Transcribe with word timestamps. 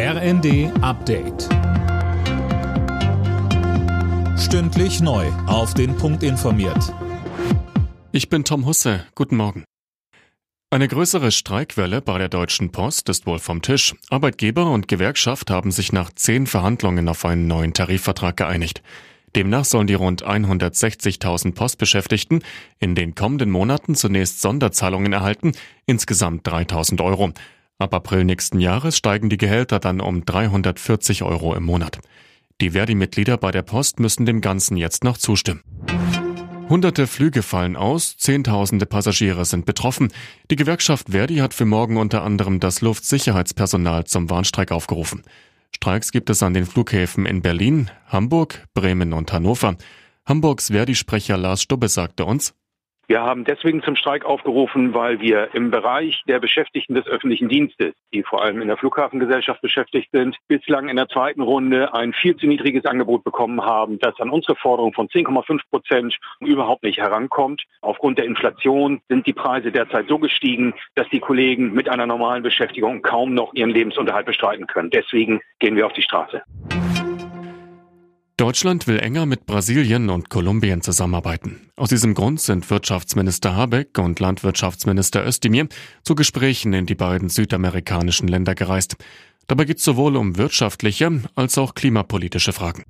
RND 0.00 0.70
Update. 0.80 1.48
Stündlich 4.38 5.00
neu. 5.00 5.26
Auf 5.48 5.74
den 5.74 5.96
Punkt 5.96 6.22
informiert. 6.22 6.94
Ich 8.12 8.28
bin 8.28 8.44
Tom 8.44 8.64
Husse. 8.64 9.04
Guten 9.16 9.36
Morgen. 9.36 9.64
Eine 10.70 10.86
größere 10.86 11.32
Streikwelle 11.32 12.00
bei 12.00 12.16
der 12.16 12.28
Deutschen 12.28 12.70
Post 12.70 13.08
ist 13.08 13.26
wohl 13.26 13.40
vom 13.40 13.60
Tisch. 13.60 13.96
Arbeitgeber 14.08 14.70
und 14.70 14.86
Gewerkschaft 14.86 15.50
haben 15.50 15.72
sich 15.72 15.92
nach 15.92 16.12
zehn 16.12 16.46
Verhandlungen 16.46 17.08
auf 17.08 17.24
einen 17.24 17.48
neuen 17.48 17.74
Tarifvertrag 17.74 18.36
geeinigt. 18.36 18.84
Demnach 19.34 19.64
sollen 19.64 19.88
die 19.88 19.94
rund 19.94 20.24
160.000 20.24 21.54
Postbeschäftigten 21.54 22.44
in 22.78 22.94
den 22.94 23.16
kommenden 23.16 23.50
Monaten 23.50 23.96
zunächst 23.96 24.42
Sonderzahlungen 24.42 25.12
erhalten, 25.12 25.54
insgesamt 25.86 26.48
3.000 26.48 27.02
Euro. 27.02 27.32
Ab 27.80 27.94
April 27.94 28.24
nächsten 28.24 28.58
Jahres 28.58 28.96
steigen 28.96 29.30
die 29.30 29.36
Gehälter 29.36 29.78
dann 29.78 30.00
um 30.00 30.24
340 30.24 31.22
Euro 31.22 31.54
im 31.54 31.62
Monat. 31.62 32.00
Die 32.60 32.70
Verdi-Mitglieder 32.70 33.36
bei 33.36 33.52
der 33.52 33.62
Post 33.62 34.00
müssen 34.00 34.26
dem 34.26 34.40
Ganzen 34.40 34.76
jetzt 34.76 35.04
noch 35.04 35.16
zustimmen. 35.16 35.62
Hunderte 36.68 37.06
Flüge 37.06 37.42
fallen 37.42 37.76
aus, 37.76 38.16
Zehntausende 38.16 38.84
Passagiere 38.84 39.44
sind 39.44 39.64
betroffen. 39.64 40.08
Die 40.50 40.56
Gewerkschaft 40.56 41.10
Verdi 41.10 41.36
hat 41.36 41.54
für 41.54 41.66
morgen 41.66 41.98
unter 41.98 42.24
anderem 42.24 42.58
das 42.58 42.80
Luftsicherheitspersonal 42.80 44.04
zum 44.04 44.28
Warnstreik 44.28 44.72
aufgerufen. 44.72 45.22
Streiks 45.72 46.10
gibt 46.10 46.30
es 46.30 46.42
an 46.42 46.54
den 46.54 46.66
Flughäfen 46.66 47.26
in 47.26 47.42
Berlin, 47.42 47.92
Hamburg, 48.08 48.66
Bremen 48.74 49.12
und 49.12 49.32
Hannover. 49.32 49.76
Hamburgs 50.26 50.70
Verdi-Sprecher 50.70 51.36
Lars 51.36 51.62
Stubbe 51.62 51.88
sagte 51.88 52.24
uns, 52.24 52.54
wir 53.08 53.22
haben 53.22 53.44
deswegen 53.44 53.82
zum 53.82 53.96
Streik 53.96 54.26
aufgerufen, 54.26 54.92
weil 54.92 55.20
wir 55.20 55.54
im 55.54 55.70
Bereich 55.70 56.22
der 56.28 56.40
Beschäftigten 56.40 56.94
des 56.94 57.06
öffentlichen 57.06 57.48
Dienstes, 57.48 57.94
die 58.12 58.22
vor 58.22 58.42
allem 58.44 58.60
in 58.60 58.68
der 58.68 58.76
Flughafengesellschaft 58.76 59.62
beschäftigt 59.62 60.10
sind, 60.12 60.36
bislang 60.46 60.90
in 60.90 60.96
der 60.96 61.08
zweiten 61.08 61.40
Runde 61.40 61.94
ein 61.94 62.12
viel 62.12 62.36
zu 62.36 62.46
niedriges 62.46 62.84
Angebot 62.84 63.24
bekommen 63.24 63.62
haben, 63.62 63.98
das 63.98 64.20
an 64.20 64.28
unsere 64.28 64.56
Forderung 64.56 64.92
von 64.92 65.08
10,5 65.08 65.60
Prozent 65.70 66.18
überhaupt 66.40 66.82
nicht 66.82 66.98
herankommt. 66.98 67.64
Aufgrund 67.80 68.18
der 68.18 68.26
Inflation 68.26 69.00
sind 69.08 69.26
die 69.26 69.32
Preise 69.32 69.72
derzeit 69.72 70.06
so 70.08 70.18
gestiegen, 70.18 70.74
dass 70.94 71.08
die 71.08 71.20
Kollegen 71.20 71.72
mit 71.72 71.88
einer 71.88 72.06
normalen 72.06 72.42
Beschäftigung 72.42 73.00
kaum 73.00 73.32
noch 73.32 73.54
ihren 73.54 73.70
Lebensunterhalt 73.70 74.26
bestreiten 74.26 74.66
können. 74.66 74.90
Deswegen 74.90 75.40
gehen 75.60 75.76
wir 75.76 75.86
auf 75.86 75.94
die 75.94 76.02
Straße. 76.02 76.42
Deutschland 78.38 78.86
will 78.86 79.00
enger 79.00 79.26
mit 79.26 79.46
Brasilien 79.46 80.10
und 80.10 80.30
Kolumbien 80.30 80.80
zusammenarbeiten. 80.80 81.72
Aus 81.74 81.88
diesem 81.88 82.14
Grund 82.14 82.40
sind 82.40 82.70
Wirtschaftsminister 82.70 83.56
Habeck 83.56 83.98
und 83.98 84.20
Landwirtschaftsminister 84.20 85.26
Özdemir 85.26 85.66
zu 86.04 86.14
Gesprächen 86.14 86.72
in 86.72 86.86
die 86.86 86.94
beiden 86.94 87.30
südamerikanischen 87.30 88.28
Länder 88.28 88.54
gereist. 88.54 88.94
Dabei 89.48 89.64
geht 89.64 89.78
es 89.78 89.84
sowohl 89.84 90.16
um 90.16 90.36
wirtschaftliche 90.36 91.20
als 91.34 91.58
auch 91.58 91.74
klimapolitische 91.74 92.52
Fragen. 92.52 92.84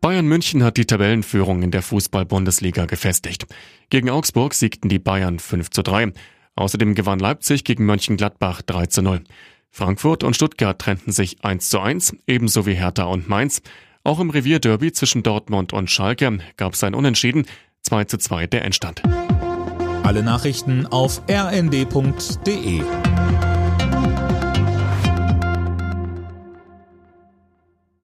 Bayern 0.00 0.26
München 0.26 0.64
hat 0.64 0.76
die 0.76 0.86
Tabellenführung 0.86 1.62
in 1.62 1.70
der 1.70 1.82
Fußball-Bundesliga 1.82 2.86
gefestigt. 2.86 3.46
Gegen 3.90 4.10
Augsburg 4.10 4.54
siegten 4.54 4.88
die 4.88 4.98
Bayern 4.98 5.38
5 5.38 5.70
zu 5.70 5.84
3. 5.84 6.12
Außerdem 6.56 6.96
gewann 6.96 7.20
Leipzig 7.20 7.62
gegen 7.62 7.86
Mönchengladbach 7.86 8.60
3 8.62 8.86
zu 8.86 9.02
0. 9.02 9.22
Frankfurt 9.70 10.24
und 10.24 10.34
Stuttgart 10.34 10.78
trennten 10.78 11.12
sich 11.12 11.44
1 11.44 11.68
zu 11.68 11.80
1, 11.80 12.16
ebenso 12.26 12.66
wie 12.66 12.74
Hertha 12.74 13.04
und 13.04 13.28
Mainz. 13.28 13.62
Auch 14.04 14.20
im 14.20 14.30
Revierderby 14.30 14.92
zwischen 14.92 15.22
Dortmund 15.22 15.72
und 15.72 15.90
Schalke 15.90 16.38
gab 16.56 16.74
es 16.74 16.82
ein 16.84 16.94
Unentschieden, 16.94 17.46
2 17.82 18.04
zu 18.04 18.18
2 18.18 18.46
der 18.46 18.64
Endstand. 18.64 19.02
Alle 20.02 20.22
Nachrichten 20.22 20.86
auf 20.86 21.22
rnd.de 21.28 22.82